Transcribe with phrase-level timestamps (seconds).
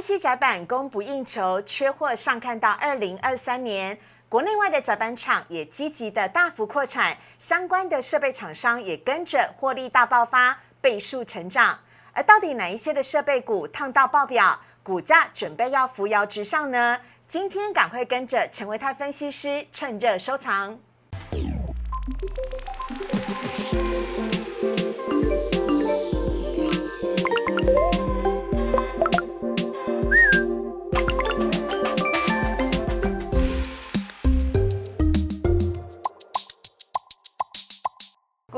[0.00, 3.98] IC 窄板供不应求，缺货上看到二零二三年。
[4.30, 11.78] 国内外的窄板厂也积极的大幅扩产，相关的设备厂商也跟着获利大爆发，倍数成长。
[12.14, 16.98] 而到底哪一些的设备股烫到爆表，股价准备要扶摇直上呢？
[17.26, 20.78] 今天赶快跟着陈维泰分析师趁热收藏。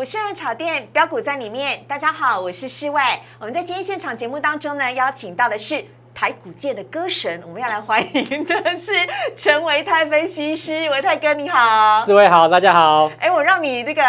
[0.03, 3.17] 股市人炒店标股在里面，大家好，我是世外。
[3.39, 8.91] 我们在今天现场节目当中呢，邀请到的是台股界的歌神，我们要来欢迎的是
[9.37, 13.13] 陈维泰分析师，维泰哥你好，四位好，大家好。
[13.21, 14.03] 哎，我让你这个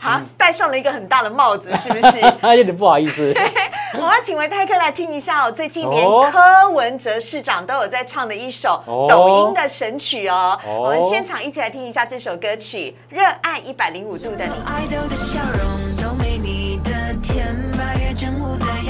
[0.00, 2.20] 啊戴上了一个很大的帽子，是不是？
[2.56, 3.34] 有点不好意思。
[3.98, 10.58] 我要请维泰克来听一下哦，最近连柯文哲市长都有在唱的一首抖音的神曲哦。
[10.66, 14.50] 我们现场一起来听一下这首歌曲《热爱一百零五度的你》。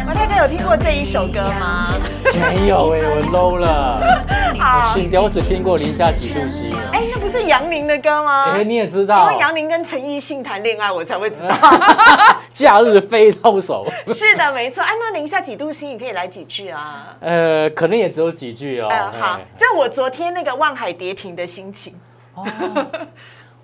[0.09, 1.95] 维泰哥有听过这一首歌吗？
[2.25, 4.36] 没有哎，我 low 了。
[4.67, 6.72] 好，我只听过零下几度 C。
[6.92, 8.47] 哎，那不是杨林的歌吗？
[8.50, 11.55] 哎，你也知道，因为杨林跟陈奕迅谈恋爱，我才会知道。
[12.53, 13.87] 假日飞到手。
[14.09, 14.83] 是的，没错。
[14.83, 17.14] 哎，那零下几度 C，你可以来几句啊？
[17.20, 18.89] 呃，可能也只有几句哦。
[19.20, 21.94] 好，这我昨天那个望海跌停的心情。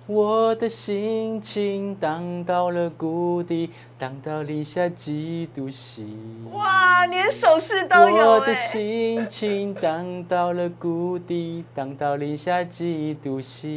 [0.05, 6.03] 我的心情荡到了谷底，荡到零下几度 C。
[6.51, 13.69] 哇，连手势都有我的心情荡到了谷底，荡到零下几度 C。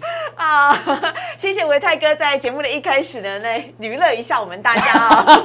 [0.36, 0.74] 啊，
[1.36, 5.44] 谢谢维泰哥在节目的一开始呢，来娱乐一下我们大家哦。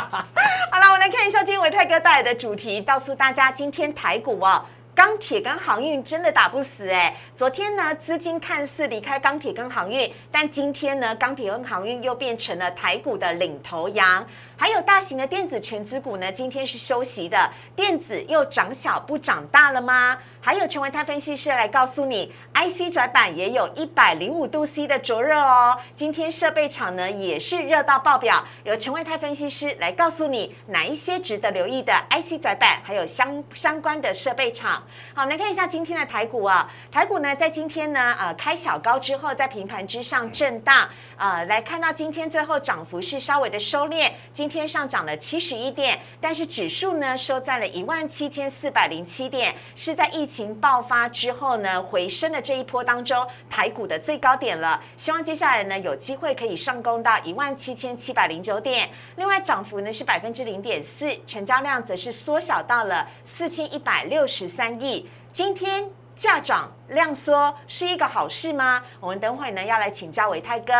[0.72, 4.64] 好了，我来看一下今天维泰哥带来的主题，告诉大家今天台股哦。
[4.94, 7.16] 钢铁跟航运真的打不死哎！
[7.34, 14.26] 昨天呢，资金看似离开钢铁跟航运，但今天呢，钢铁跟航运又变成了台股的领头羊。
[14.60, 20.18] 还有大型的电子全资股呢，今天是休息的，电子又长小不长大了吗？
[20.42, 25.78] 还有陈维泰分析师来告诉你，IC 转板也有一百零五度 C 的灼热哦。
[25.94, 34.72] 今天设备厂呢也是热到爆表，有陈维泰分析师来告诉你哪一些值得留意的 IC 转板，还有相相关的设备厂。
[35.14, 54.82] 好，我们来看一下今天的台股啊，台股呢在今天呢呃开小高之后，在平盘之上震荡，呃来看到今天最后涨幅是稍微的收敛，今天上涨了七十一点，但是指数呢收在了一万七千四百零七点，是在疫情爆发之后呢，回升的这一波当中，台股的最高点了。
[54.96, 58.90] 希望接下来呢，有机会可以上攻到一万七千七百零九点。
[59.16, 65.08] 另外，涨幅呢是百分之零点四，成交量则是缩小到了四千一百六十三亿。
[65.32, 68.82] 今天价涨量缩是一个好事吗？
[68.98, 70.74] 我们等会呢要来请教维泰哥。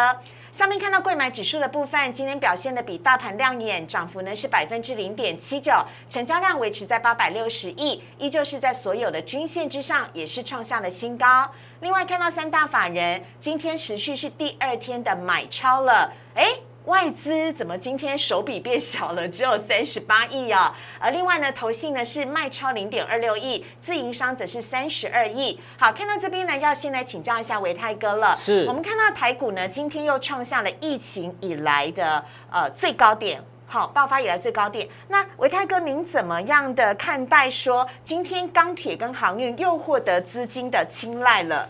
[0.53, 5.73] 上面看到贵买指数的部分，今天表现的比大盘亮眼，涨幅呢是百分之零点七九，
[6.09, 11.51] 成交量维持在八百六十亿，依旧是在所有的均线之上，也是创下了新高。
[11.81, 16.70] 另外看到三大法人今天持续是第二天的买超了，哎。
[16.87, 20.75] 外资怎么今天手笔变小了，只有三十八亿啊？
[20.99, 25.61] 而另外呢，投信呢是卖超零点二六亿，自营商则是三十二亿。
[25.79, 28.35] 好，看到这边呢，要先来请教一下维泰哥了。
[28.37, 34.89] 是，我们看到台股呢，今天又创下了疫情以来的呃最高点，好，爆发以来最高点。
[35.09, 41.69] 那维泰哥，您怎么样的看待说，今天钢铁跟航运又获得资金的青睐了？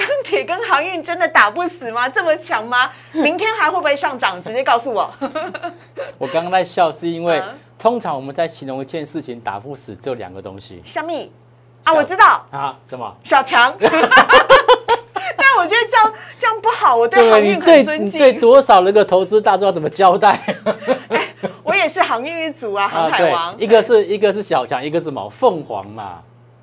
[0.00, 2.08] 钢铁跟航运真的打不死吗？
[2.08, 2.90] 这么强吗？
[3.12, 4.42] 明天还会不会上涨？
[4.42, 5.08] 直接告诉我。
[6.16, 7.42] 我刚刚在笑，是因为
[7.78, 10.80] 通常我们在形容一件事情打不死，只有两个东西。
[10.84, 11.30] 小米
[11.84, 13.14] 啊，我知道啊，什么？
[13.22, 13.74] 小强。
[15.36, 18.18] 但我觉得这样这样不好，我对航运很尊敬。
[18.18, 20.38] 对多少那个投资大众要怎么交代？
[21.62, 23.54] 我也是航运一族啊，航海王。
[23.58, 26.22] 一个是一个是小强，一个是毛凤凰嘛。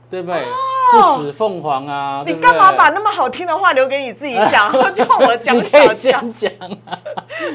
[0.09, 0.41] 对不对？
[0.89, 2.23] 不死凤凰啊！
[2.25, 6.49] 你干嘛把那么好听的话留给你自己讲， 叫我讲小讲讲
[6.85, 6.97] 啊？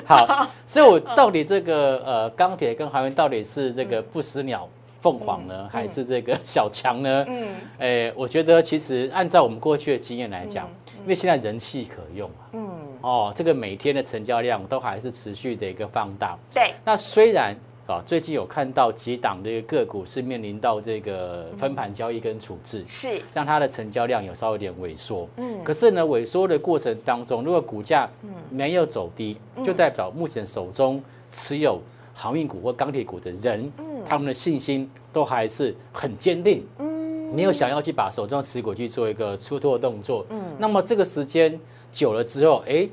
[0.04, 4.68] 好，所以我到底这个呃钢铁跟航运到底是这个不死鸟
[5.00, 7.24] 凤凰呢，还是这个小强呢？
[7.26, 10.68] 嗯，哎，我觉得其实按照我们过去的经验来讲，
[11.02, 12.70] 因为现在人气可用啊，嗯，
[13.00, 16.36] 哦，这个每天的成交量都还是持续的一个放大。
[16.52, 17.56] 对，那虽然。
[17.86, 23.20] 啊，最近有看到几档的个股是面临到这个分盘交易跟处置，是。
[23.34, 25.28] 让它的成交量有稍微有点萎缩。
[25.36, 28.08] 嗯，可是呢，萎缩的过程当中，如果股价
[28.50, 31.02] 没有走低，就代表目前手中
[31.32, 31.80] 持有
[32.14, 33.70] 航运股或钢铁股的人，
[34.06, 41.58] 他们的信心都还是很坚定，嗯，没有想要去把手中持股去做一个出脱动作，嗯，那么这个时间
[41.90, 42.88] 久了之后，哎，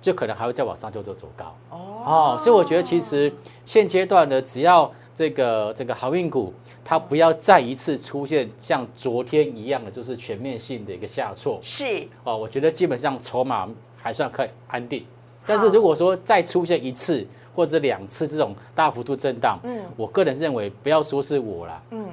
[0.00, 1.83] 就可能还会再往上就走走高，哦，
[2.38, 3.32] 所以我觉得其实
[3.64, 6.52] 现阶段呢，只要这个这个航运股。
[6.86, 11.58] 它不要再一次出现像昨天一样的，就是全面性的一个下挫。
[11.62, 13.66] 是哦，我觉得基本上筹码
[13.96, 15.02] 还算可以安定。
[15.46, 22.06] 但是如果说再出现一次或者两次这种大幅度震荡，嗯，我个人认为不要说是我啦，嗯，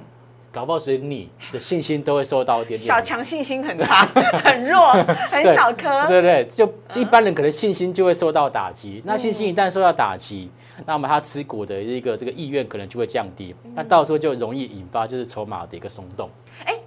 [0.51, 2.87] 搞不好是你的信心都会受到一点点。
[2.87, 4.05] 小强信心很差，
[4.43, 4.91] 很弱，
[5.31, 6.07] 很小颗。
[6.07, 9.01] 对对，就一般人可能信心就会受到打击。
[9.05, 10.49] 那信心一旦受到打击。
[10.85, 16.27] 那么他持股的一个这个意愿可能就会降低，那到时候就容易引发就是筹码的一个松动。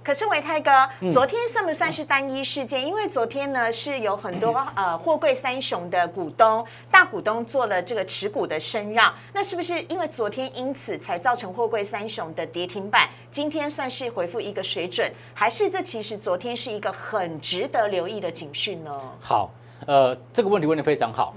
[0.05, 2.85] 哎，可是维泰哥，昨天算不算是单一事件？
[2.85, 13.09] 因为昨天呢是有很多呃货柜三雄的股东大股东做了这个持股的升让，那是不是因为昨天因此才造成货柜三雄的跌停板？
[13.31, 18.91] 今天算是回复一个水准，还是这其实昨天是一个很值得留意的警讯呢？
[19.19, 19.49] 好，
[19.87, 21.33] 呃，这个问题问的非常好。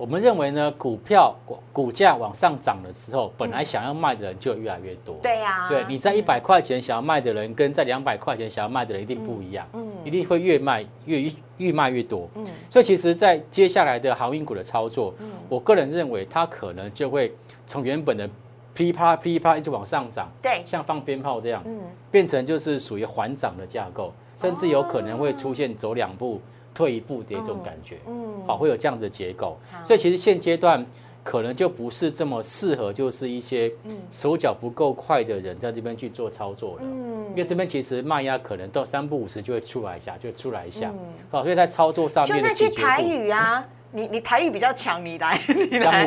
[0.00, 5.16] 我们认为呢，股票股股价往上涨的时候，本来想要卖的人就越来越多。
[5.22, 12.26] 对呀，对，你在一百块钱想要卖的人，跟在两百块钱想要卖的人一定不一样，嗯，一定会越卖越越卖越多。
[12.34, 17.30] 嗯，所以其实，在接下来的航运股的操作，嗯，我个人认为它可能就会
[17.66, 18.26] 从原本的
[18.72, 21.78] 噼啪噼啪一直往上涨，对，像放鞭炮这样，嗯，
[22.10, 26.40] 变成就是属于缓涨的架构，甚至有可能会出现走两步。
[26.74, 30.84] 退一步的一种感觉，嗯，好，会有这样的结构，所以其实现阶段
[31.22, 33.70] 可能就不是这么适合，就是一些
[34.10, 40.92] 手脚不够快的人在这边去做操作了，嗯，因为这边其实卖压可能到三不五十就会出来一下，就出来一下，
[41.30, 43.66] 好，所以在操作上面就那句台语啊。
[43.92, 46.06] 你你台语比较强，你来，你来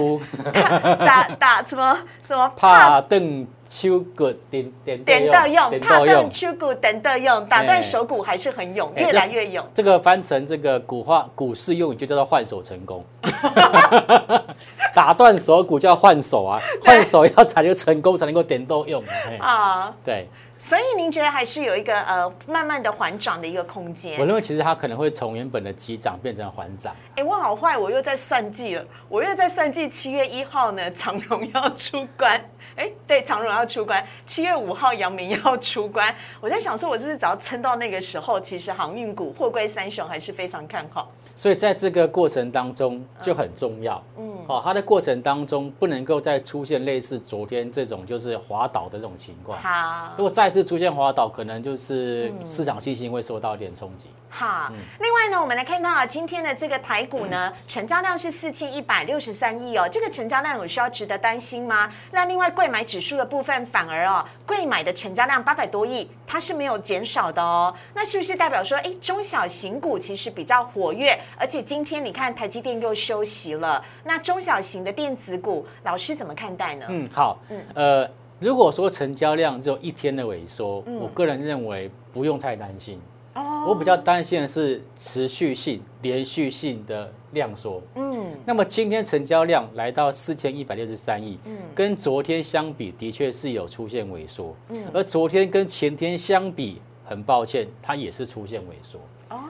[1.05, 2.49] 打打什么什么？
[2.55, 9.65] 怕断手骨，点点点到用，怕断手骨，点到用，打断手骨还是很勇，越来越勇。
[9.73, 13.03] 这个翻成这个古话古式用语就叫做换手成功。
[14.95, 19.03] 打断手骨叫换手啊， 换手要才能成功，才能够点到用
[19.39, 19.93] 啊。
[20.05, 20.29] 对。
[20.65, 24.17] 所以您觉得还是有一个呃慢慢的缓涨的一个空间？
[24.17, 26.95] 我认为其实它可能会从原本的急涨变成缓涨。
[27.17, 32.41] 哎，我好坏，我又在算计了，我又在算计七月一号呢，长荣要出关。
[32.77, 36.15] 哎，对，长荣要出关，七月五号阳明要出关。
[36.39, 41.11] 我在想说，我是不是只要撑到那个时候，其实航运股、货柜三雄还是非常看好。
[41.35, 49.59] 所以在这个过程当中就很重要，嗯，好，它的过程当中不能够再出现类似昨天这种就是滑倒的这种情况。
[49.59, 54.09] 好，如果再次出现滑倒，可能就是市场信心会受到一点冲击。
[54.35, 61.87] 好，另外呢，我们来看到啊，今天的这个台股呢，成交量是四千一百六十三亿哦，这个成交量有需要值得担心吗？
[62.09, 71.15] 那另外贵买指数的部分反而哦，贵买的成交量八百多亿，它是没有减少的哦，那是不是代表说，哎，中小型股其实比较活跃？
[71.37, 76.87] 而且今天你看台积电又休息了，那中小型的电子股，老师怎么看待呢？
[76.89, 78.09] 嗯，好，嗯，呃，
[78.39, 82.99] 如果说成交量只有一天的萎缩，我个人认为不用太担心。
[83.33, 87.81] 哦，我比较担心的是持续性、连续性的量缩。
[87.95, 94.55] 嗯，那么今天成交量来到四千一百六十三亿，嗯，跟昨天相比，的确是有出现萎缩。
[94.69, 98.99] 嗯，而昨天跟前天相比，很抱歉，它也是出现萎缩。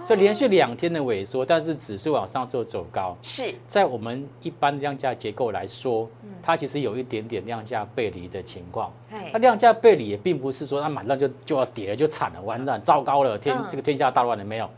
[0.04, 3.54] 所以连续两天的萎缩，但是指数往上做走高，是。
[3.68, 6.10] 在我们一般量价结构来说，
[6.42, 8.92] 它其实有一点点量价背离的情况。
[9.32, 14.70] 那量价背离也并不是说它马上就就要跌了就惨了，完蛋，糟糕了，天这个天下大乱了没有？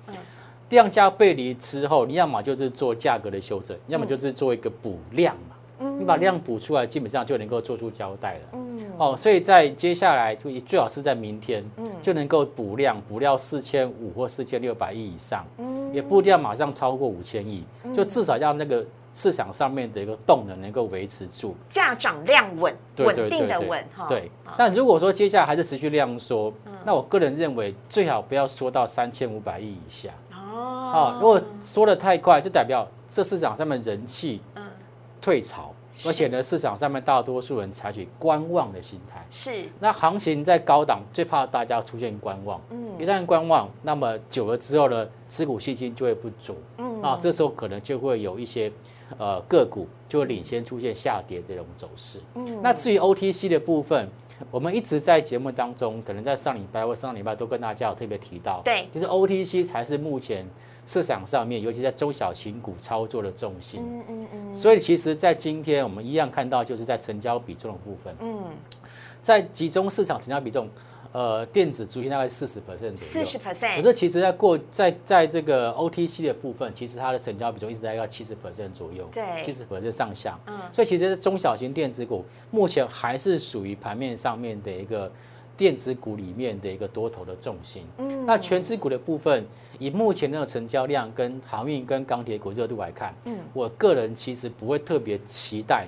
[0.69, 5.54] 量价背离之后，你要么就是做价格的修正，要么就是做一个补量嘛。
[5.99, 8.39] 你把量补出来，基本上就能够做出交代了。
[8.53, 17.63] 嗯，哦，所以在接下来就最好是在明天，嗯，就能够补量，补料四千五或四千六百亿以上，嗯，也不一定要马上超过五千亿，
[17.93, 24.07] 就至少要那个市场上面的一个动能能够维持住，价涨量稳，稳定的稳哈。
[24.07, 26.53] 对，但如果说接下来还是持续量缩，
[26.85, 30.09] 那我个人认为最好不要缩到三千五百亿以下。
[30.31, 34.41] 哦，如果缩的太快，就代表这市场上面人气。
[35.25, 35.73] 退潮，
[36.05, 39.25] 而且呢，市场上面大多数人采取观望的心态。
[39.27, 42.61] 是，那行情在高档，最怕大家出现观望。
[42.69, 46.55] 嗯，一旦观望，那么久了之后呢，持股信心就会不足。
[46.77, 48.71] 嗯，啊，这时候可能就会有一些
[49.17, 52.19] 呃个股就会领先出现下跌这种走势。
[52.35, 54.07] 嗯，那至于 OTC 的部分，
[54.51, 58.61] 我们一直在节目当中，可能在上礼拜或上礼拜都跟大家有特别提到。
[58.63, 60.45] 对，其实 OTC 才是目前。
[60.85, 68.45] 市场上面，尤其在中小型股操作的重心，嗯嗯嗯，所以其实，在今天我们一样看到，就是在成交比重的部分，嗯，
[69.21, 70.69] 在集中市场成交比重，
[71.11, 72.97] 呃，电子族群大概四十 percent 左右。
[72.97, 79.43] 四十 percent，可是其实，在过在在这个 OTC 的部分，其实它的成交比重一直在要七十 percent 左右，对。
[79.43, 80.37] 七十 percent 上下。
[80.45, 85.11] 嗯，所以其实中小型电子股目前还是属于盘面上面的一个
[85.57, 87.85] 电子股里面的一个多头的重心。
[87.97, 89.45] 嗯，那全指股的部分，
[89.79, 95.87] 以目前那个成交量跟航运跟钢铁股热度来看，嗯，我个人其实不会特别期待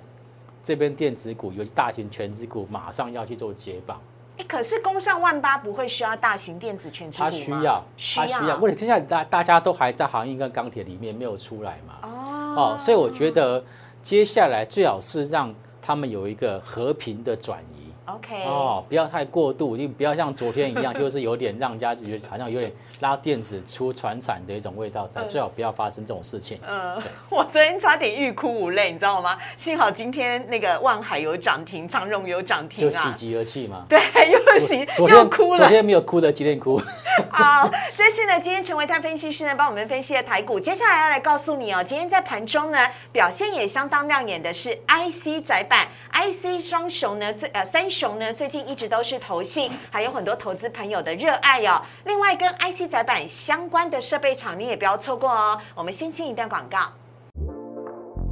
[0.63, 3.99] 这边电子股，尤其大型全指股马上要去做接棒。
[4.37, 7.83] 哎，可是工上万八不会需要大型电子全指股它需要，
[8.15, 8.57] 它需要。
[8.57, 11.95] 问题现在大大家都还在航运跟钢铁里面没有出来嘛？
[12.03, 13.63] 哦，哦，所以我觉得
[14.01, 17.76] 接下来最好是让他们有一个和平的转移。
[18.07, 22.71] OK，哦，不要太过度，就不要像昨天一样，就是有点让家觉得好像有点
[23.01, 26.57] 拉电子出船产的一种味道在，最好不要发生这种事情。
[26.65, 29.37] 嗯， 我昨天差点欲哭无泪，你知道吗？
[29.57, 33.83] 幸好今天那个万海有涨停，长荣有涨停啊，就喜极而泣嘛。
[33.89, 33.99] 对，
[34.31, 35.57] 又喜又哭了。
[35.57, 36.81] 昨天没有哭的，今天哭。
[37.29, 42.77] 好，这是呢，今天陈维泰分析师呢帮我们分析的台股，接下来要来告诉你哦，今天在盘中呢
[43.11, 47.85] 表现也相当亮眼的是 IC 窄板，IC 双雄呢最呃三。
[47.97, 51.81] 熊呢，最近一直都是投信，还有很多投资朋友的热爱哦。
[52.05, 55.59] 另外，跟 IC 载板相关的设备厂，你也不要错过哦。
[55.73, 56.77] 我们先进一段广告，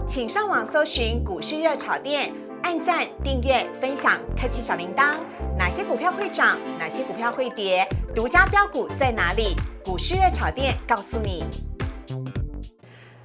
[0.07, 2.31] 请上网搜寻股市热炒店，
[2.62, 5.15] 按赞、订阅、分享，开启小铃铛。
[5.57, 6.60] 哪些股票会涨？
[6.77, 7.88] 哪些股票会跌？
[8.13, 9.55] 独家标股在哪里？
[9.84, 11.43] 股市热炒店告诉你。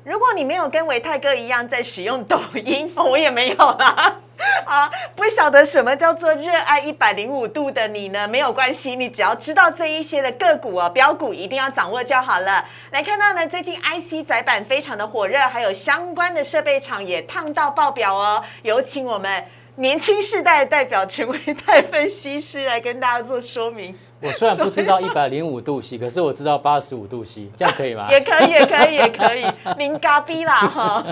[0.04, 4.20] 如果你没有跟维泰哥一样在使用抖音，我也没有啦。
[4.66, 8.26] 啊，不晓得什么叫做热爱一百零五度的你呢？
[8.26, 12.64] 没有关系，你只要知道这一些的个股哦，标股一定要掌握就好了。
[12.90, 18.42] 来看到呢，最近 IC 窄板非常的火热，还有相关的设备厂也烫到爆表哦。
[18.62, 19.44] 有请我们。
[19.77, 23.95] 年轻世代代表陈维泰分析师来跟大家做说明。
[24.21, 28.09] 我虽然不知道 一百零五度 C，可是我知道八十五度 C，这样可以吗？
[28.11, 29.45] 也可以，也可以，也可以。
[29.79, 31.05] 您嘎逼啦 哈！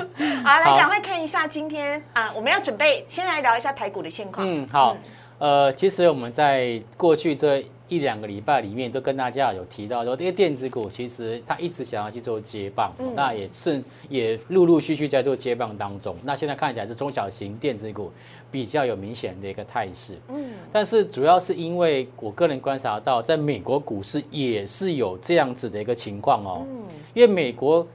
[0.45, 4.47] 好，来赶快看一下今天啊，我们要准备先来聊一下台股的现况。
[4.47, 4.97] 嗯，好。
[5.39, 7.65] 呃，其实我们在过去这。
[7.91, 16.15] 一两个礼拜里面都跟大家有提到说，这些电子股其实它一直想要去做接棒，那也是也陆陆续续在做接棒当中。
[16.23, 18.13] 那现在看起来是中小型电子股
[18.51, 20.17] 比较有明显的一个态势。
[20.29, 26.67] 嗯，但是主要是因为我个人观察到，在美国股市也是有这样子的一个情况哦。
[26.69, 27.87] 嗯，因为美国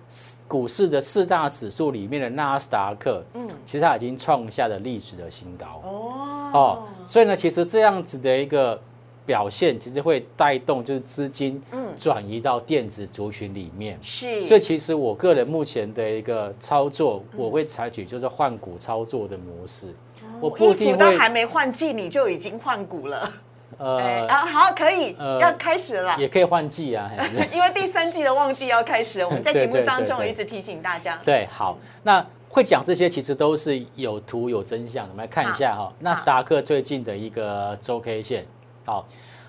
[0.48, 5.82] 股市的四大指数里面的纳斯达克，嗯，其实它已经创下了历史的新高。
[5.84, 8.80] 哦，哦，所以呢，其实这样子的一个。
[9.26, 11.62] 表现其实会带动，就是资金
[11.98, 13.98] 转移到电子族群里面。
[14.02, 19.94] 是，所以其实我个人目前的一个操作，我会采取就是换股操作的模式。
[20.44, 23.32] 我不一定都还没换季，你就已经换股了。
[23.78, 26.16] 呃，啊，好，可以，要开始了。
[26.20, 27.10] 也可以换季啊，
[27.52, 31.20] 因为第三季的旺季要开始，我们在节目当中一直提醒大家。
[31.26, 35.06] 对，好，那会讲这些其实都是有图有真相。
[35.10, 38.46] 我们来看一下哈，纳斯达克最近的一个周 K 线。
[38.86, 39.06] 好，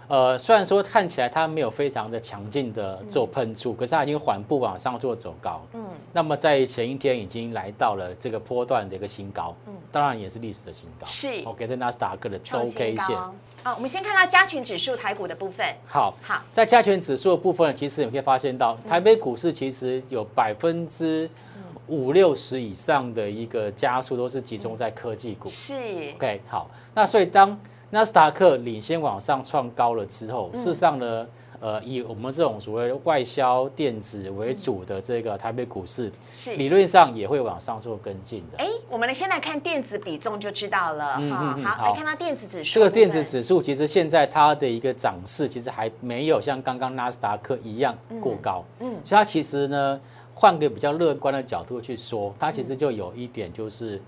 [0.06, 5.64] 呃，虽然说看起来它没有非常的强劲的做喷出，可是它已经缓步往上做走高。
[5.73, 11.06] 嗯，那么在前一天已经来到了这个波段的一个新高，嗯，当然也是历史的新高。
[11.06, 13.16] 是，OK，在纳斯达克的周 K 线。
[13.62, 15.66] 好，我们先看到加权指数台股的部分。
[15.87, 21.28] 好，好，在加权指数的部分，其实你可以发现到台北股市其实有百分之
[21.87, 25.49] 五六十以上的一个加速都是集中在科技股。
[25.49, 25.75] 是
[26.16, 27.58] ，OK，好，那所以当
[27.94, 31.24] 纳斯达克领先往上创高了之后，事实上呢，
[31.60, 38.58] 呃，以我们这种所谓外销电子为主的这个台北股市，是理论上也会往上做跟进的。
[38.58, 41.18] 哎，我们来先来看电子比重就知道了。
[41.20, 42.74] 嗯嗯好，来看到电子指数。
[42.74, 48.64] 这个电子指数其实现在它的一个涨势其实还没有像刚刚纳斯达克一样过高。
[48.80, 50.00] 嗯，所以它其实呢，
[50.34, 54.02] 换个比较乐观的角度去说，它其实就有一点就是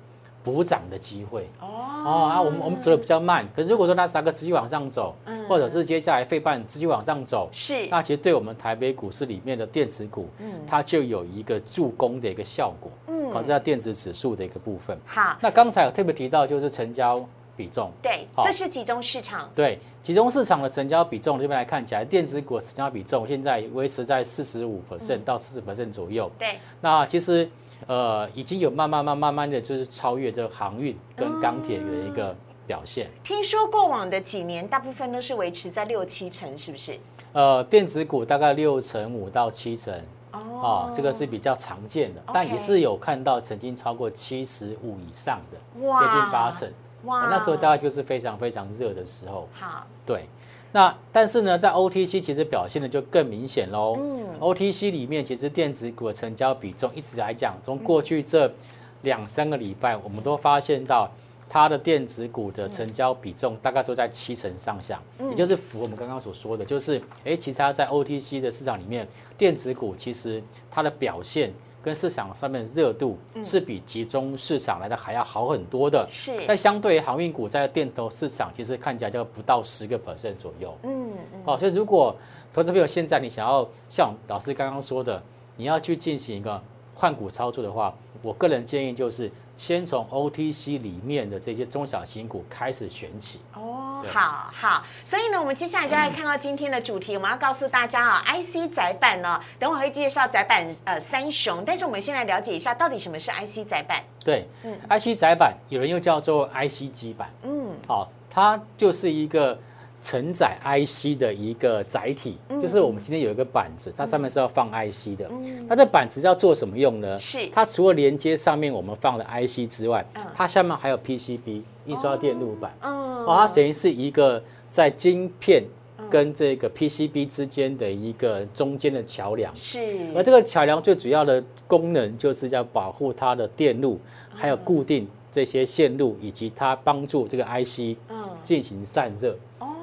[0.47, 1.51] 补涨的机会。
[1.61, 1.67] 哦。
[2.07, 5.13] 哦啊，我们我们走的比较慢，可是如果说那三个持续往上走，
[5.49, 14.97] 或者是接下来费半持续往上走，是，那其实对我们台北股市里面的电子股，嗯，它就有一个助攻的一个效果，嗯，好，这叫电子指数的一个部分。
[15.05, 17.27] 好，那刚才有特别提到就是成交
[17.57, 26.51] 比重，对，这是集中市场，对，集中市场的成交比重这边来看起来，电子股成交比重现在维持在四十五 percent 到四十 percent 左右，对，
[26.81, 27.51] 那其实。
[27.87, 32.35] 呃，已经有慢慢、慢、慢慢的就是超越这个航运跟钢铁的一个
[32.67, 33.11] 表现。
[33.23, 36.99] 听说过往的几年，大部分都是维持在六七成，是不是？
[37.33, 39.95] 呃，电子股大概六成五到七成，
[40.33, 46.69] 哦，这个是比较常见的，但也是有看到曾经超过七十五以上的，接近八成。
[47.05, 49.47] 哇那时候大概就是非常非常热的时候。
[49.53, 50.29] 好，对，
[50.77, 53.97] 那但是呢，在 OTC 其实表现的就更明显喽。
[53.99, 58.53] 嗯 OTC 里面其实电子股的成交比重一直来讲，从过去这
[59.01, 61.11] 两三个礼拜，我们都发现到
[61.49, 71.51] 它的电子股的成交比重大概都在七成上下，也就是符合我们刚刚所说的，就是哎，其实它在 OTC 的市场里面，电子股其实它的表现。
[71.87, 80.77] 跟市场上面的热度是比集中市场来的还要好很多的，是，但相对于航运股在电投市场，其实看起来就不到十个 percent 左右。
[80.83, 82.13] 嗯嗯，哦，所以如果
[82.53, 85.23] 投资朋友现在你想要像老师刚刚说的，
[85.57, 86.61] 你要去进行一个
[86.93, 93.41] 换股操作的话，我个人建议就是先从 OTC 里面的这些中小型股开始选起。
[93.55, 104.03] 哦，好好，所以呢，我们接下来就来看到今天的主题，我们要告诉大家啊，IC 窄板呢，等会儿会介绍窄板呃三雄，但是我们先来了解一下到底什么是 IC 窄板。
[104.25, 109.59] 对嗯，IC 窄板有人又叫做 IC 基板，嗯，好、它就是一个
[110.07, 115.29] 承载 IC 的一个载体，嗯就是我们今天有一个板子，它上面是要放 IC 的。
[115.67, 117.19] 那这板子要做什么用呢？
[117.19, 122.73] 是它除了连接上面我们放的 IC 之外嗯，它下面还有 PCB 印刷电路板。
[122.83, 125.65] 嗯哦，它等于是一个在晶片
[126.09, 129.53] 跟这个 PCB 之间的一个中间的桥梁。
[129.57, 129.81] 是，
[130.15, 133.99] 而这个桥梁最主要的功能就是要保护它的电路，
[134.33, 139.37] 还有固定这些线路，以及它帮助这个 IC 嗯进行散热。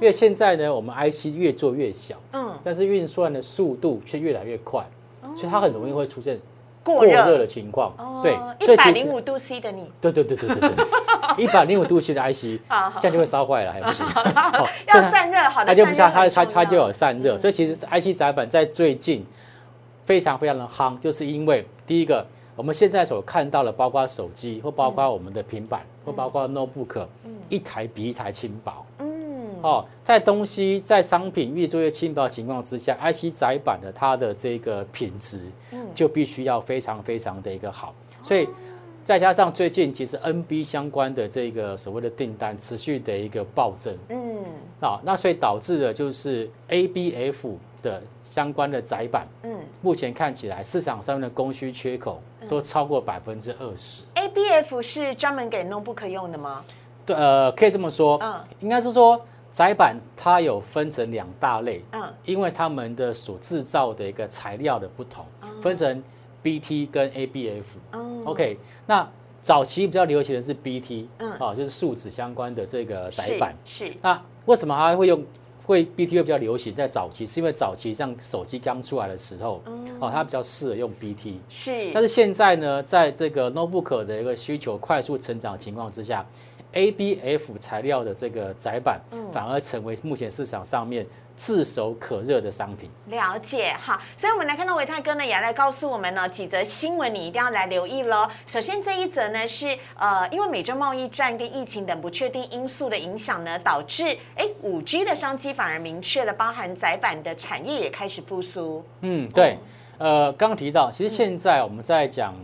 [0.04, 4.86] 因为现在呢，我们 IC 越做越小，嗯，但是运算的速度却越来越快，
[5.34, 6.38] 所以它很容易会出现
[6.84, 7.94] 过过热热的情况。
[7.98, 8.34] 哦对，
[8.68, 10.86] 一百零五度 C 的你，对对对对对对，
[11.38, 12.60] 一百零五度 C 的 IC，
[13.00, 14.06] 这样就会烧坏了，还不行。
[14.60, 19.26] 哦要散热，好的，它就不像它它它就有散热，所以其实 IC 载板在最近
[20.04, 22.26] 非常非常的夯，就是因为第一个，
[22.58, 27.08] 我们现在所看到的，包括手机或包括我们的平板或包括 notebook，
[27.48, 28.86] 一台比一台轻薄。
[29.00, 29.13] 嗯
[29.64, 35.40] 哦，在东西在商品越做越轻薄的情况之下，IC 载板的它的这个品质
[35.96, 38.48] 就必须要非常非常的一个好，所以
[39.04, 44.44] 再加上最近其实 NB 相关的这个所谓的订单持续的一个暴增，嗯。
[44.82, 49.58] 啊，那所以导致的就是 ABF 的相关的载板，嗯。
[49.82, 54.04] 目前看起来市场上面的供需缺口都超过百分之二十。
[54.16, 56.66] ，ABF 是专门给 notebook 用的吗？
[57.06, 58.44] 对，呃，可以这么说，嗯。
[58.60, 59.20] 应该是说
[59.54, 65.24] 载板它有分成两大类，嗯因为他们的所制造的一个材料的不同，
[65.62, 66.04] 分成
[66.42, 67.64] BT 跟 ABF。
[67.92, 69.08] 嗯 OK，那
[69.44, 73.56] 早期比较流行的是 BT，嗯啊，就是树脂相关的这个窄板。
[73.64, 75.24] 是是那为什么它会用
[75.66, 76.74] 会 BT 会比较流行？
[76.74, 79.62] 在早期是因为早期像手机刚出来的时候，
[80.00, 81.40] 哦，它比较适合用 BT。
[81.48, 86.26] 是，但是现在呢，在这个 notebook 的一个需求快速成长的情况之下
[86.74, 89.00] ，ABF 材料的这个窄板
[89.32, 91.06] 反而成为目前市场上面
[91.36, 92.90] 炙手可热的商品。
[93.08, 98.28] 了解哈，所以我们来看到维泰哥呢，也来告诉我们呢几则新闻，你一定要来留意喽。
[98.46, 108.84] 首先这一则呢是呃，因为美洲贸易战跟疫情等不确定因素的影响呢，导致哎五 G 的商机反而明确了，包含窄板的产业也开始复苏。
[109.02, 109.58] 嗯，对，
[109.98, 112.36] 呃，刚刚提到，其实现在我们在讲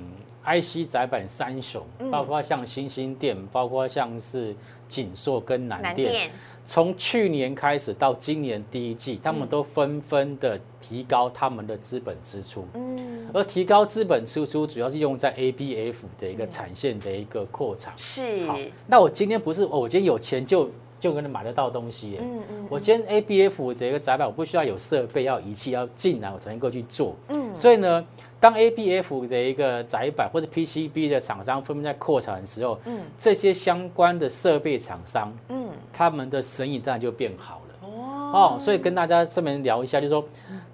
[0.46, 4.56] IC 窄板三雄，包括像星星电，包括像是
[4.88, 6.32] 锦硕跟南电，
[6.66, 12.66] 从去年开始到今年第一季，他们都纷纷的提高他们的资本支出。
[12.74, 13.00] 嗯
[13.32, 17.94] 而提高资本支出，主要是用在 ABF 的一个产线的一个扩产。
[17.96, 20.68] 是好，那我今天不是，哦我今天有钱就
[21.00, 22.20] 就可能买得到东西耶。
[22.22, 27.16] 嗯嗯我今天 ABF 的一个窄板，我不需要有设备、要仪器要进来，我才能够去做。
[27.28, 28.04] 嗯所以呢，
[28.40, 33.02] 当 ABF 的一个载板或者 PCB 的厂商纷纷在扩产的时候，嗯。
[33.18, 35.70] 这些相关的设备厂商，嗯。
[35.92, 37.88] 他们的生意当然就变好了。
[37.88, 38.32] 哦。
[38.34, 40.24] 哦，所以跟大家这边聊一下，就是说，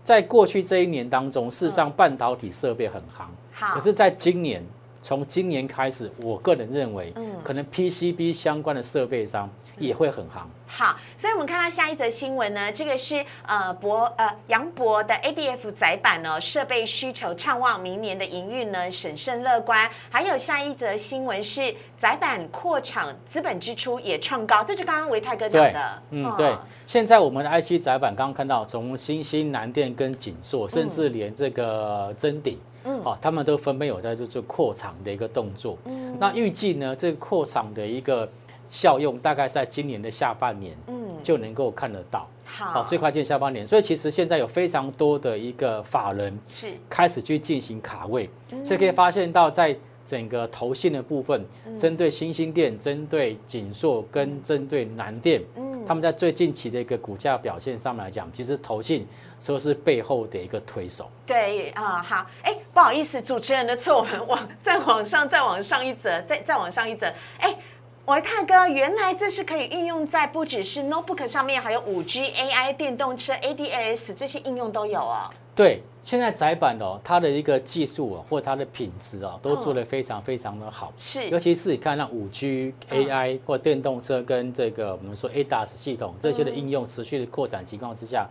[0.04, 3.74] 在过去这一年当中，事实上半导体设备很行，好。
[3.74, 4.64] 可是在今年，
[5.02, 7.26] 从今年开始，我个人认为，嗯。
[7.44, 9.50] 可能 PCB 相关的设备商
[9.80, 10.50] 也会很行。
[10.78, 19.90] 好，所以我们看到下一则新闻呢，这个是呃博呃杨博的 ABF 载板呢，设备需求畅旺，明年的营运呢审慎乐观。
[20.10, 26.54] 还有下一则新闻是载板扩厂，资本支出也创高，这就刚刚维泰哥讲的，，嗯，哦对。
[26.86, 32.60] 现在我们的 IC 载板刚刚看到，从新兴、南电跟锦硕，甚至连这个真鼎。
[32.84, 35.76] 嗯哦，他们都分别有在做做扩厂的一个动作。
[35.86, 38.30] 嗯那预计呢，这个扩厂的一个
[38.70, 42.28] 效用大概在今年的下半年嗯，就能够看得到。
[42.44, 43.66] 好，哦，最快见下半年。
[43.66, 49.76] 所以其实现在有非常多的一个法人是开始去进行卡位，嗯所以可以发现到在
[50.06, 51.44] 整个投信的部分，
[51.76, 55.42] 针对新兴店、针对锦硕跟针对南电，
[55.88, 59.08] 他们在最近期的一个股价表现上面来讲，其实投信
[59.40, 61.10] 说是背后的一个推手。
[61.26, 67.58] 对啊，好，哎，不好意思，主持人的错，我们往再往上，再往上一折，再再往上一折，哎。
[68.06, 75.28] 维泰哥，原来这是可以运用在不只是 notebook 上面，还有五 G、AI、电动车、ADAS 这些应用都有哦。
[75.56, 80.94] 对，现在窄板哦，它的一个技术啊，或它的品质啊，都做得非常非常的好。
[80.96, 88.30] 是，尤其是你看那五 G、AI 或电动车跟这个我们说 ADAS 系统这些的应用持续的扩展情况之下，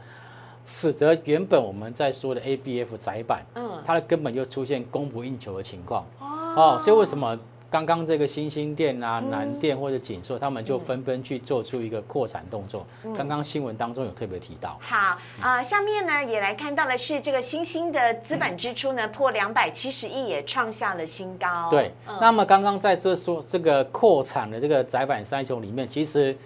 [0.65, 6.07] 使得原本我们在说的 ABF 窄板，嗯，它的根本就出现供不应求的情况。
[6.21, 7.37] 哦，所以为什么？
[7.75, 12.87] 刚刚这个新兴店啊、南店或者锦硕，他们就纷纷去做出一个扩产动作。
[13.19, 14.79] 刚刚新闻当中有特别提到。
[14.81, 21.69] 好，呃，下面呢也来看到的是这个新兴的资本支出呢破两百七十亿，也创下了新高。
[21.69, 26.37] 对，那么刚刚在这说这个扩产的这个窄板三雄里面，其实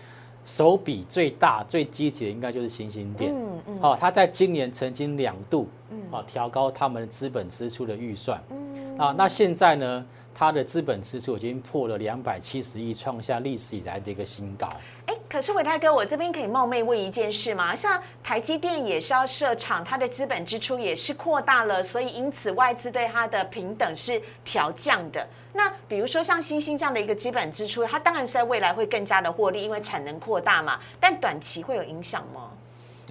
[0.46, 3.34] 手笔最大、最积极的应该就是新兴店。
[3.34, 3.78] 嗯嗯。
[3.82, 5.68] 哦，他在今年曾经两度
[6.10, 8.42] 啊调高他们资本支出的预算。
[8.48, 8.96] 嗯。
[8.96, 10.06] 啊，那现在呢？
[10.38, 14.68] 它的资本支出已经破了两百七十亿，创下历史以来的一个新高。
[15.06, 17.74] 哎，可是伟泰哥，我这边可以冒昧问一件事吗？
[17.74, 25.26] 像台积电也是要设厂，它的资本支出也是扩大了，所以因此外资对它的平等是调降的。
[25.54, 30.78] 那比如说像星星这样的一个基本支出，它当然是在未来会更加的获利，因为产能扩大嘛。
[31.00, 32.52] 但短期会有影响吗？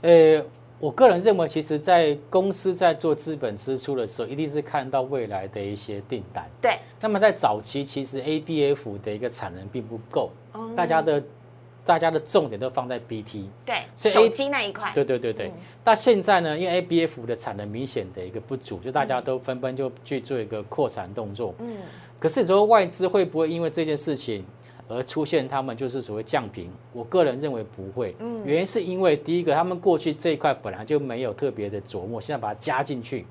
[0.01, 0.41] 呃。
[0.79, 6.47] 我个人认为，其实，在公司在做资本支出的时候，一定是看到未来的一些订单。
[6.61, 6.77] 对。
[6.99, 10.29] 那么在早期，其实 A B F 的一个产能并不够，
[10.75, 11.23] 大家的
[11.83, 13.49] 大家的重点都放在 B T。
[13.65, 13.77] 对。
[13.95, 14.91] 手机那一块。
[14.93, 15.51] 对对对对。
[15.83, 16.55] 那现在呢？
[16.55, 21.55] 因为 A B F 的产能明显的一个不足，就大家都纷纷就去做一个扩产动作。
[21.57, 21.77] 嗯。
[22.19, 24.45] 可是你说外资会不会因为这件事情？
[24.87, 33.25] 而出现他们就是所谓降频，我个人认为不会，原因是因为第一个，他们过去这一块本来就没有特别的琢磨，现在把它加进去。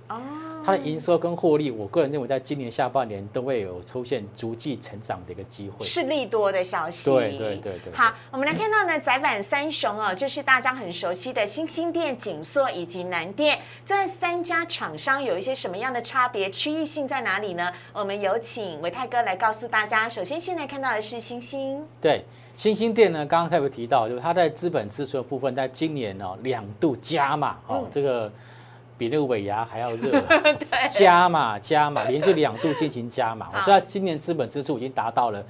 [0.66, 7.08] 它的营收跟获利，我个人认为在今年下半年都会有出现逐季成长的一个机会，是利多的消息。
[7.08, 7.92] 对对对对。
[7.94, 16.50] 好，我们来看到呢，窄板三雄哦，就是大家很熟悉的新兴店、景硕以及南电，这三家厂商有一些什么样的差别？
[16.50, 17.72] 区域性在哪里呢？
[17.92, 20.08] 我们有请维泰哥来告诉大家。
[20.08, 21.80] 首先，现在看到的是新兴。
[22.00, 22.24] 对，
[22.56, 28.32] 新兴店呢，刚刚特别提到，就是它在资本支出的部分，在今年哦两度加码哦，这个。
[28.98, 30.22] 比那个尾牙还要热，
[30.90, 33.50] 加码加码，连续两度进行加码。
[33.54, 35.44] 我说今年资本支出已经达到了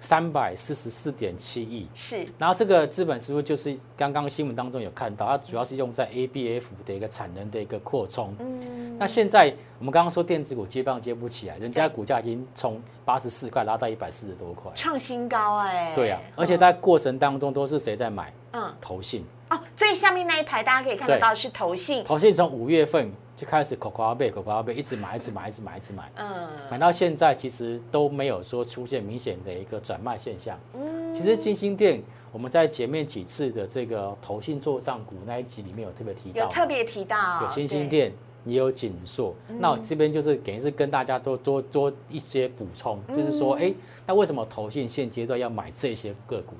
[0.00, 2.24] 三百四十四点七亿，是。
[2.38, 8.32] 然后这个资本支出就是刚刚新闻当中有看到，它主要是用在 ABF 的一个产能的一个扩充。
[8.38, 8.96] 嗯。
[8.96, 15.92] 那现在我们刚刚说电子股接棒接不起来，人家股价已经从八十四块拉到一百四十多块，创新高哎。
[15.96, 18.32] 对啊，而且在过程当中都是谁在买？
[18.52, 19.24] 嗯，投信。
[19.50, 30.58] 哦，最下面那一排大家可以看得到是投信，投信从五月份就开始口口阿贝口口阿贝一直买一直买一直买一直买，嗯，买到现在其实都没有说出现明显的一个转卖现象。
[30.74, 38.12] 嗯，其实金星店我们在前面几次的这个投信做账股那一集里面有特别提到，有特别提到有新星店
[38.44, 43.72] 也有紧缩，那我这边就是等于是跟大家多多多一些补充，就是说，哎，
[44.04, 46.54] 那为什么投信现阶段要买这些个股？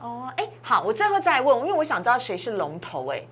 [0.00, 3.22] 哦，哎，好，我最后再问，因为我想知道谁是龙头哎。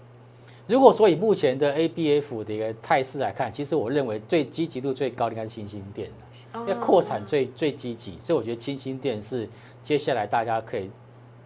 [0.66, 6.11] 如果说以目前的 ABF 的一个态势来看，其实我认为最积极度最高的应该是新兴店
[6.54, 9.48] 因为扩产最最积极，所以我觉得新兴店是
[9.83, 10.90] 接下来大家可以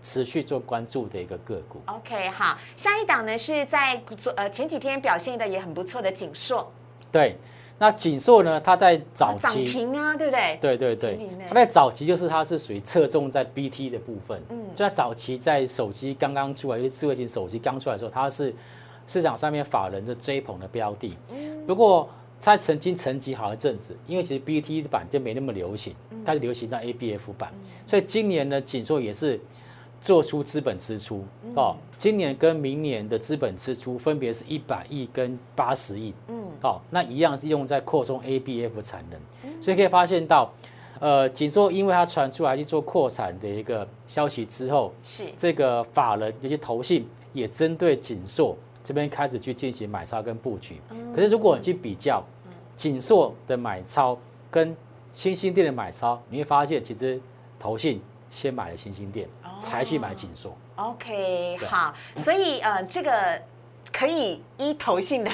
[0.03, 1.81] 持续做关注的一个个股。
[1.87, 6.71] OK，好，下一档呢是在昨呃前几天表现的也很不错的锦硕。
[7.13, 7.37] 对。
[7.83, 8.61] 那锦硕呢？
[8.61, 10.57] 它在早期涨停啊，对不对？
[10.61, 14.41] 对对对，它在早期就是它是属于侧重在 BT 的部分。
[14.51, 18.55] 嗯，就在早期在手机刚刚出来，因为智慧型手机刚出来的时候，它是
[19.09, 21.17] 市场上面法人的追捧的标的。
[21.33, 22.09] 嗯，不过
[22.41, 25.93] 它曾经沉寂好一阵子，因为其实 BT 版就没那么流行，
[26.25, 27.53] 它是流行在 ABF 版。
[27.85, 29.41] 所以今年呢，锦硕也是。
[30.03, 31.25] 做出资本支出。
[31.55, 40.51] 哦，今年跟明年的资本支出分别是一百亿跟八十亿，嗯，好，那一样是用在扩充 ABF 产能，所以可以发现到，
[40.99, 45.25] 呃，锦硕因为它传出来去做扩产的一个消息之后，是。
[45.37, 50.81] 这个法人有些投信也针对锦硕这边开始去进行买超跟布局，
[51.15, 52.25] 可是如果你去比较
[52.75, 54.19] 锦硕的买超
[54.51, 54.75] 跟
[55.13, 57.21] 新兴店的买超，你会发现其实
[57.59, 59.29] 投信先买了新兴店。
[59.63, 60.55] 才去买锦硕。
[60.77, 63.41] OK，好，所以呃，这个。
[63.93, 65.31] 可以依投信的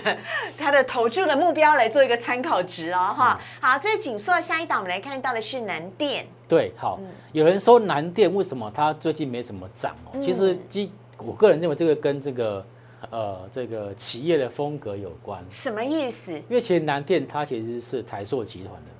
[0.59, 3.41] 它的投注的目标来做一个参考值哦，哈。
[3.61, 6.27] 好，这是锦硕，下一档我们来看到的是南电。
[6.49, 6.99] 对，好，
[7.31, 10.19] 有人说南电为什么它最近没什么涨哦？
[10.21, 12.67] 其实基，我个人认为这个跟这个
[13.11, 15.41] 呃这个企业的风格有关。
[15.49, 16.33] 什么意思？
[16.33, 18.91] 因为其实南电它其实是台塑集团的。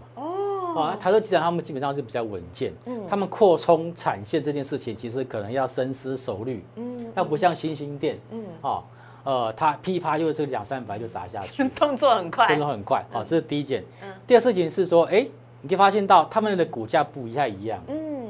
[0.79, 8.83] 啊，台塑集团他们基本上是比较稳健，嗯，他们扩充产线这件事情其实可能要深思熟虑，嗯，但不像新兴店，嗯，哦，
[9.25, 15.27] 呃，它噼啪就是两三百就砸下去， 动作很快，动作很快，哦，这是第一件，嗯，第二事情是说，哎，
[15.61, 18.29] 你可以发现到他们的股价不太一样，嗯，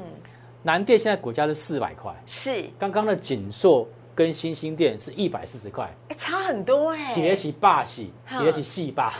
[0.62, 3.86] 南电现在股价是四百块，是，刚刚的锦硕。
[4.18, 7.12] 跟新兴店是一百四十块，哎，差很多哎。
[7.12, 9.14] 几年起霸喜，几年起细霸，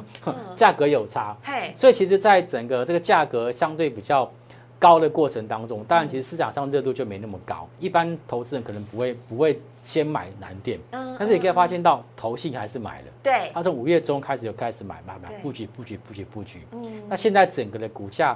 [0.56, 1.36] 价格有差。
[1.42, 4.32] 嘿，所以其实，在整个这个价格相对比较
[4.78, 7.68] 高的过程当中，当然其实市场上热度就没那么高。
[7.78, 13.06] 一般投资人可能不会不会先买南店，嗯，但是你可以发现到投信还是买了。
[13.22, 16.62] 对，他从五月中开始就开始买买买布局布局布局布局。
[16.72, 18.34] 嗯，那现在整个的股价。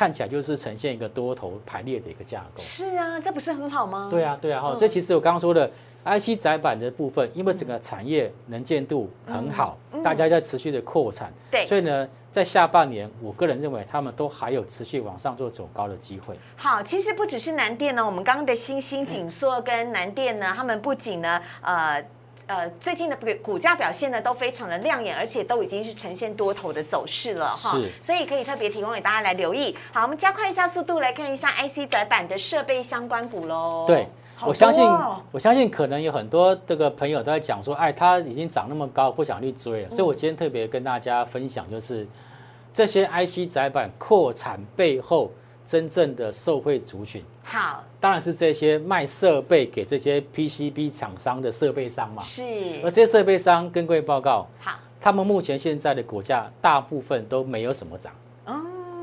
[0.00, 2.62] 看起来就是呈现一个多头排列的一个架构。
[2.62, 4.08] 是啊，这不是很好吗？
[4.10, 4.74] 对啊，对啊，哈。
[4.74, 5.70] 所以其实我刚刚说的
[6.06, 16.34] IC 窄板的部分，因为整个产业能见度很好，大家在持续的扩产，对，所以呢，在下半年，我个人认为他们都还有持续往上做走高的机会。
[16.56, 22.02] 好，其实不只是南电呢，我们刚刚的新兴锦硕跟南电呢，他们不仅呢，呃。
[22.50, 29.72] 呃，最近的股股价表现呢都非常的亮眼，而且都已经是呈现多头的走势了哈，所以可以特别提供给大家来留意。
[29.92, 33.84] 好，我们加快一下速度来看一下 IC 载板的设备相关股喽。
[33.86, 34.08] 对，
[34.44, 34.82] 我相信，
[35.30, 39.90] 我相信可能有很多这个朋友都在讲说，哎，它已经涨那么高，不想去追了。
[39.90, 42.04] 所以我今天特别跟大家分享，就是
[42.72, 45.30] 这些 IC 窄板扩产背后
[45.70, 47.22] 真正的受惠族群。
[47.44, 52.20] 好，当然是这些卖设备给这些 PCB 厂商的设备商嘛。
[52.24, 52.42] 是，
[52.82, 58.12] 而这些设备商跟各位报告，好，他们目前现在的股价大部分都没有什么涨，
[58.46, 58.54] 哦，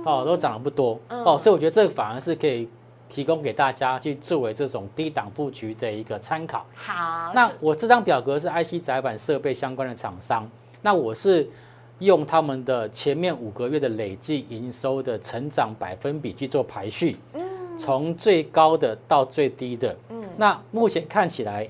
[0.04, 2.68] 哦，都涨得不多，哦，所以我觉得这个反而是可以
[3.08, 6.66] 提供给大家去作为这种低档布局的一个参考。
[6.76, 10.50] 好，那我这张表格是 IC 载板设备相关的厂商，
[10.82, 11.48] 那我是
[12.00, 17.16] 用他们的前面五个月的累计营收的成长百分比去做排序。
[17.80, 21.70] 从最高的到最低的，嗯，那目前看起来，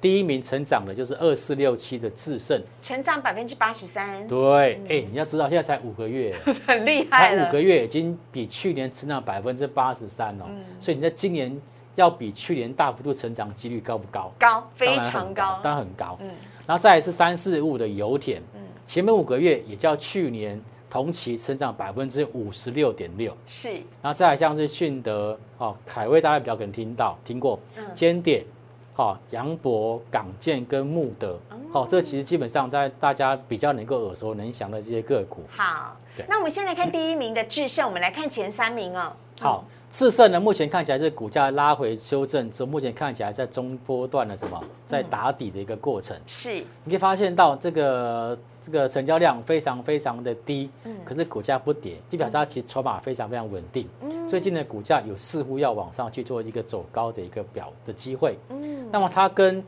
[0.00, 4.24] 第一名成长的就是二四六七的智胜，成长百分之八十三。
[4.28, 10.44] 对，哎，你要知道现在才五个月， 很厉害才五个月已经比去年成长百分之八十三哦，
[10.78, 11.60] 所以你在今年
[11.96, 14.32] 要比去年大幅度成长几率高不高？
[14.38, 16.16] 高，非常高，当然很高。
[16.20, 16.28] 嗯，
[16.64, 18.59] 然后再来是三四五的油田，嗯，
[18.90, 20.60] 前面五个月也叫去年。
[20.90, 27.56] 同期成长百分之五十六点六，是，然后再来像是迅德、哦凯威，大家比较可能听到听过，
[27.94, 28.44] 尖点，
[28.92, 31.38] 好杨博、港建跟穆德，
[31.72, 35.44] 好，这其实基本上在大家比较能够耳熟能详的这些个股。
[35.48, 35.96] 好，
[36.28, 39.12] 那我们先来看第一名的智胜，我们来看前三名哦。
[39.38, 46.18] 好，智胜呢，目前看起来是股价拉回修正之后，目前看起来在中波段的什么，在打底的一个过程。
[46.26, 53.88] 是，你可以发现到这个这个成交量非常非常的低，嗯，可是股价不跌，基本上它其实筹码非常非常稳定。
[54.02, 58.36] 嗯，最近的股价有似乎要往上去做一个走高的一个表的机会。
[58.50, 59.64] 嗯，那么它跟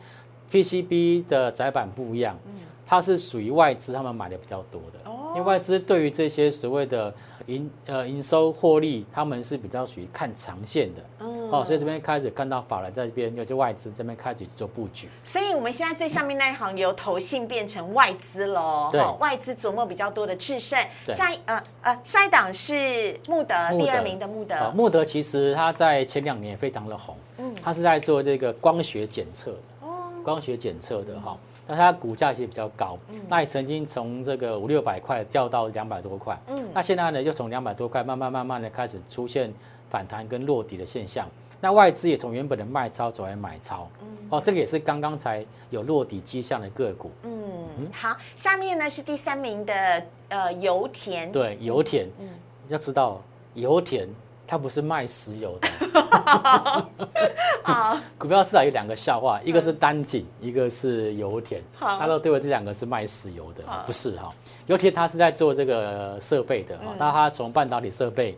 [0.50, 2.52] PCB 的窄板不一样，嗯，
[2.87, 5.11] 它是属于外资他们买的比较多的。
[5.11, 7.12] 哦，因为外资对于这些所谓的
[7.46, 20.78] 营呃营收获利，他们是比较属于看长线的，哦，所以这边开始看到法人在这边有些外资这边开始做布局，所以我们现在最上面那一行由投信变成外资喽，对，外资琢磨比较多的智胜，
[21.12, 31.38] 下一呃呃下一档是穆德，第二名的穆德，穆德其实他在前两年非常的红，嗯，他是在做这个光学检测的，哦，光学检测的哈。
[31.64, 39.50] 那它股价其实比较高，那也曾经从这个五六百块掉到两百多块，嗯，那现在呢，就从两百多块慢慢慢慢的开始出现
[39.88, 41.24] 反弹跟落底的现象。
[41.62, 47.09] 那外资也从原本的卖超走来买超，嗯，哦，这个也是刚刚才有落底迹象的个股。
[47.22, 52.29] 嗯，好，下面呢是第三名的呃油田，对，油田，嗯，
[52.66, 53.22] 要知道
[53.55, 54.09] 油田。
[54.44, 55.68] 它不是卖石油的。
[58.18, 61.62] 股票市场有两个笑话，一个是单井，一个是油田。
[61.81, 64.31] 大家都对我这两个是卖石油的，不是哈。
[64.66, 68.37] 油田它是在做这个设备的，那它从半导体设备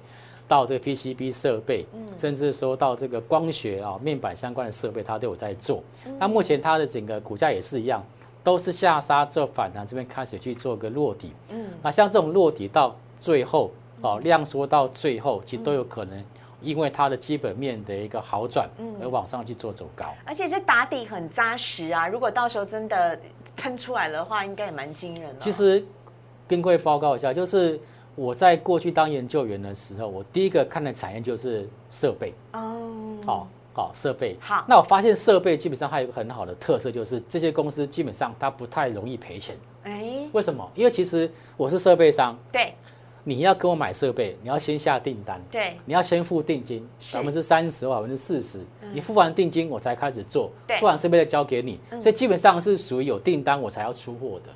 [0.48, 5.82] 到这个 PCB 设备，甚至说到这个光学啊面板相关的设备，它都有在做。
[6.18, 8.04] 那目前它的整个股价也是一样，
[8.42, 11.32] 都是下杀之后反弹，这边开始去做个落底。
[11.50, 13.70] 嗯，那像这种落底到最后。
[14.02, 16.22] 哦，量缩到最后，其实都有可能
[16.60, 18.68] 因为它的基本面的一个好转，
[19.00, 20.04] 而往上去做走高。
[20.26, 22.06] 而且这打底很扎实啊！
[22.06, 23.18] 如果到时候真的
[23.56, 25.40] 喷出来的话，应该也蛮惊人的。
[25.40, 25.82] 其实
[26.46, 27.80] 跟各位报告一下，就是
[28.14, 32.32] 我在过去当研究员的时候，我第一个看的产业就是设备。
[32.52, 32.90] 哦，
[33.24, 34.36] 好，好设备。
[34.40, 39.56] 好，那我发现设备基本上还有一个很好的特色，就是这些公司基本上它不太容易赔钱。
[39.82, 40.68] 哎，为什么？
[40.74, 42.38] 因为其实我是设备商。
[42.50, 42.72] 对。
[43.26, 48.60] 你要跟我买设备，你要先下订单，对，你要先付定金，百分之三十或百分之四十，
[48.92, 54.52] 你付完定金我才开始做，做完设备再交给你，所以基本上是属于有订单我才要出货的。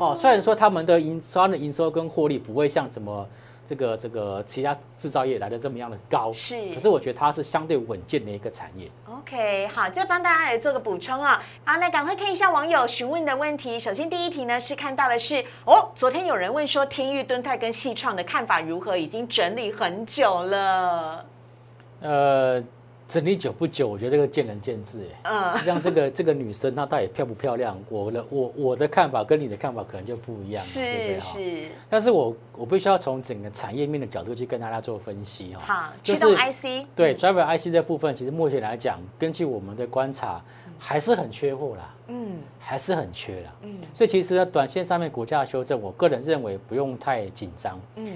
[0.00, 3.28] 哦，虽然说他们的营收的营收跟获利不会像什么。
[3.62, 8.90] 这个这个其他制造业来的这么样的高，是，可是我觉得它是相对稳健的一个产业。
[9.08, 11.40] OK，好，再帮大家来做个补充啊。
[11.64, 13.78] 好，那赶快看一下网友询问的问题。
[13.78, 18.96] 首先第一题呢是看到的是，哦，昨天有人问说天域、敦泰跟细创的看法如何？
[18.96, 21.24] 已经整理很久了。
[22.00, 22.64] 呃。
[23.10, 25.54] 整理久不久，我觉得这个见仁见智哎。
[25.56, 27.76] 嗯，像这个这个女生，她到底漂不漂亮？
[27.88, 31.64] 我的我我的看法跟你的看法可能就不一样，对不对？
[31.64, 31.68] 是。
[31.88, 35.60] 但是我我必须要从整个产业面的角度去跟大家做分析哈。
[35.66, 36.86] 好，驱动 IC。
[36.94, 40.40] 对，Driver IC 这部分，其实目前来讲，根据我们的观察，
[40.80, 41.94] 还是很缺货啦。
[42.08, 43.54] 嗯，还是很缺啦。
[43.62, 47.78] 嗯，所以其实短线上面股价修正，我个人认为不用太紧张。
[47.94, 48.06] 嗯。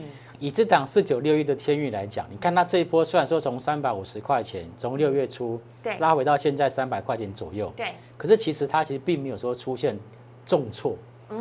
[0.41, 9.97] 以这档四九六一的天域来讲，你看它这一波虽然说从三百五十块钱，从六月初对拉回到现在三百块钱左右，对，可是其实它其实并没有说出现
[10.45, 10.97] 重挫，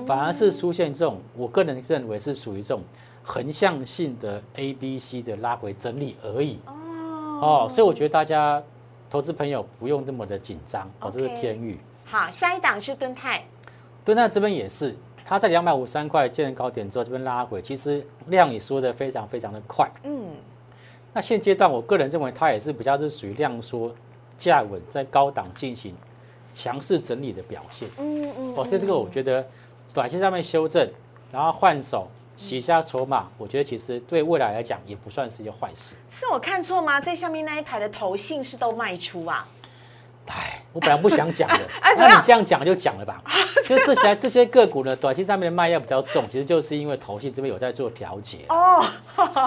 [0.06, 2.84] 反而是出现这种我个人认为是属于这种
[3.24, 6.60] 横向性的 A、B、C 的拉回整理而已。
[6.68, 8.62] 哦，哦，所以我觉得大家
[9.14, 10.90] 投资朋友不用这么的紧张。
[11.00, 11.78] 哦，这是天域。
[12.04, 13.46] 好，下一档是敦泰，
[14.04, 14.96] 敦泰这边也是。
[15.24, 19.88] 它在两百五十三块见高点之后，这边拉回，其实量也缩的非常非常的快。
[20.02, 20.32] 嗯，
[21.14, 23.94] 那现阶段我个人认为它也是比较是属于量缩
[24.36, 25.96] 价稳，在高档进行
[26.52, 27.88] 强势整理的表现。
[28.00, 28.56] 嗯嗯。
[28.56, 29.46] 哦，在这个我觉得
[29.94, 30.90] 短线上面修正，
[31.32, 32.08] 然后换手
[32.44, 35.96] 洗一下筹码，我觉得其实对未来来讲也不算是一件坏事。
[36.10, 37.00] 是我看错吗？
[37.00, 39.48] 在下面那一排的头信是都卖出啊？
[40.28, 41.60] 哎，我本来不想讲的，
[41.98, 43.24] 那你这样讲就讲了吧。
[43.66, 48.86] 就这些这些个股呢，短期上面的卖压比较重，其实就是因为投信这边有在做调节哦，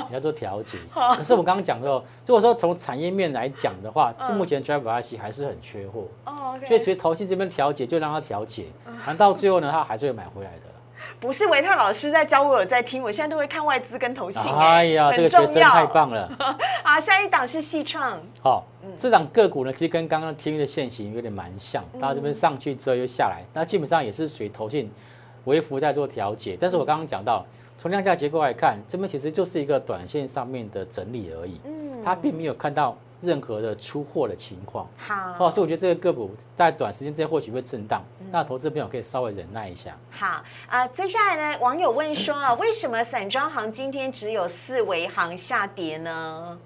[0.08, 0.78] 你要做调节。
[0.94, 1.88] 可是我刚刚讲的，
[2.24, 8.64] 如果说从产业面来讲的话，就目前 Driver IC 还是很缺货哦，所以其实投信这边调节就让它调节，
[9.04, 10.75] 反到最后呢，它还是会买回来的。
[11.18, 14.52] 不是维特老师在教我有在听，我现在都会看外资跟投信。
[14.52, 16.30] 哎呀，这个学生太棒了。
[16.84, 18.20] 好，下一档是细创。
[18.42, 18.64] 好，
[18.96, 24.90] 这档个股呢，其实跟刚刚天域的线型有点蛮像，它这边上去之后又下来，那基本上也是属于投信
[25.44, 26.56] 微幅在做调节。
[26.60, 27.44] 但是我刚刚讲到，
[27.78, 31.60] 从量价结构来看，这边其实就是一个短线上面的整理而已。
[31.64, 32.96] 嗯，它并没有看到。
[33.26, 39.96] 任何的出货的情况，好，所以我觉得这个个股在短时间之内或许会震荡，那投资朋友可以稍微忍耐一下。
[40.10, 46.58] 好，呃，接下来呢，网友问说啊，为什么散装行今天只有四维行下跌呢？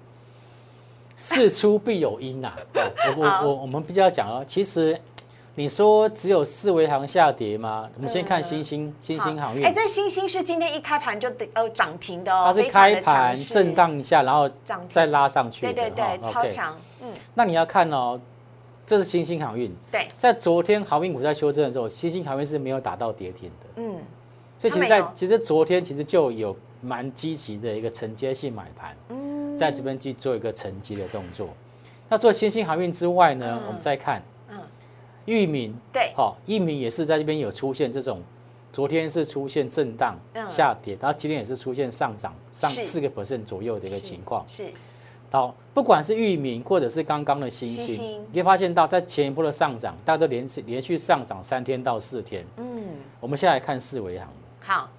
[1.17, 4.99] 事出必有因呐，我我我我们比较讲哦，其实。
[5.55, 7.89] 你说只有四维行下跌吗？
[7.97, 9.65] 我们先看新兴新兴航运。
[9.65, 14.49] 哎，这新兴是今天一开盘就呃涨停的哦，它是开盘震荡一下，然后
[14.87, 16.77] 再拉上去的，对对对，超强。
[17.01, 18.17] 嗯，那你要看哦，
[18.85, 19.75] 这是新兴航运。
[19.91, 23.67] 对，在昨天航运股在修正的时候，新兴航运是没有打到跌停的。
[23.75, 23.97] 嗯，
[24.57, 31.49] 所以其实，在其实昨天其实就有蛮积极的一个承接性买盘，嗯，在这边去做一个承接的动作。
[32.07, 34.23] 那除了新兴航运之外呢，我们再看。
[35.25, 38.21] 域名对，好，域名也是在这边有出现这种，
[38.71, 44.43] 昨天是出现震荡下跌，然后今天也是出现上涨，上四个 percent 左右的一个情况。
[44.47, 44.71] 是，
[45.29, 52.45] 好，不管是域名或者是刚刚的星星，你会发现到在前一波的上涨，大家都连续连续上涨三天到四天。
[52.57, 52.83] 嗯，
[53.19, 54.27] 我们现在来看四维行。
[54.59, 54.89] 好，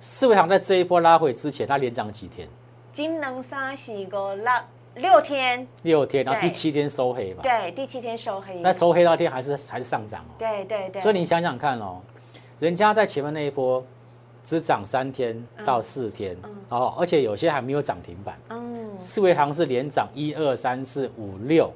[0.00, 2.48] 四维行在这一波拉回之前，它连涨几天？
[2.92, 4.50] 金能三四个六。
[5.00, 7.42] 六天，六天，然后第七天收黑吧。
[7.42, 8.60] 对，第七天收黑。
[8.60, 10.32] 那收黑那天还是还是上涨哦。
[10.38, 11.00] 对对对。
[11.00, 12.00] 所以你想想看哦，
[12.58, 13.84] 人家在前面那一波
[14.44, 16.36] 只涨三天到四天，
[16.68, 18.38] 哦，而且有些还没有涨停板。
[18.50, 18.96] 嗯。
[18.96, 21.72] 四维行是连涨一二三四五六，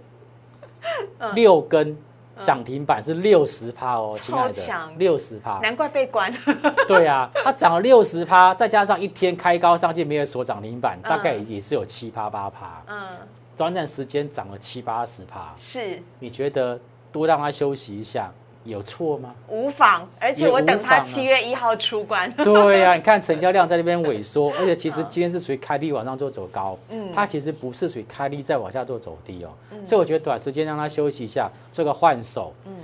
[1.35, 1.97] 六根。
[2.43, 6.33] 涨停板是六十趴哦，亲爱的，六十趴，难怪被关。
[6.89, 12.83] 对啊，它涨了六十趴，再加上一天开高上去没有锁涨停板，大概也是有七趴八趴。
[12.87, 13.09] 嗯，
[13.57, 15.53] 短短时间涨了七八十趴。
[15.57, 16.79] 是，你觉得
[17.13, 18.31] 多让它休息一下，
[18.65, 19.35] 有错吗？
[19.49, 22.31] 无妨，而且我等他七月一号出关。
[22.43, 29.51] 对呀、你看成交量在那边萎缩，而且其实今天是属于开低往上做走高，嗯它其实不是属于开低再往下做走低哦，
[29.85, 32.75] 所以我觉得短时间让它休息一下，做个换手，嗯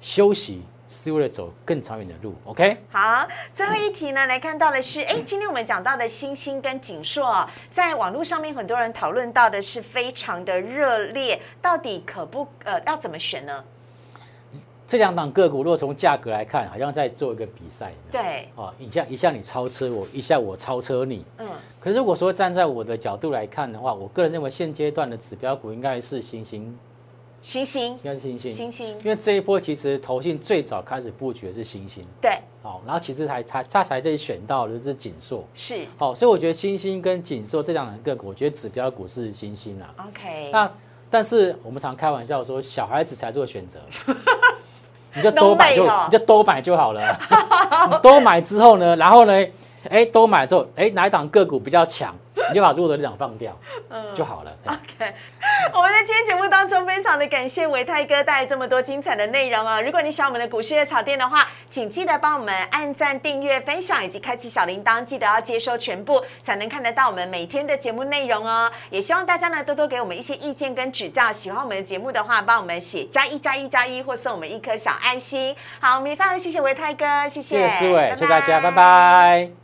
[0.00, 2.76] 休息是为了走更长远的路，OK？
[2.90, 13.64] 好，最后一题呢，来看到的是， 哎，今天我们讲到的星星跟景硕哦，在网络上面很多人讨论到的是非常的热烈，到底可不呃要怎么选呢？
[14.90, 21.24] 这两档个股如果从价格来看，好像在做一个比赛，对，哦，一下一下你超车我，一下我超车你。
[21.38, 26.76] 嗯，可是如果说站在我的角度来看的话，我个人认为现阶段的指标股应该是星星，
[27.40, 27.92] 星星。
[27.92, 35.86] 应，该是星星，星星，因为这一波其实投信最早开始布局的是星星，对，好，然后其实才才他才这里选到的是锦硕，是。
[35.98, 39.94] 好，所以我觉得星星跟锦硕这两档个股，我觉得指标股是星星啊。
[40.08, 40.68] OK，那
[41.08, 43.78] 但是我们常开玩笑说，小孩子才做选择，
[45.14, 47.00] 你就多买就你就多买就好了。
[47.90, 49.32] 你 多买之后呢，然后呢，
[49.88, 52.14] 哎，多买之后，哎，哪一档个股比较强，
[52.50, 53.58] 你就把弱的那档放掉，
[54.14, 54.52] 就好了。
[54.64, 55.14] 哎 OK，
[55.72, 59.80] 我们在今天节目当中非常的感谢维泰哥带来这么多精彩的内容哦。
[59.82, 68.70] 如果你喜欢我们的股市热炒店的话，请记得帮我们按赞、订阅、分享以及开启小铃铛，记得要接收全部，才能看得到我们每天的节目内容哦。
[68.90, 71.30] 也希望大家呢多多给我们一些意见跟指教。
[71.32, 75.54] 喜欢我们的节目的话，帮我们写加一加一加一，或送我们一颗小爱心。
[75.80, 79.59] 好，我们也非常谢谢维泰哥，谢谢，谢谢思伟，谢谢大家，拜拜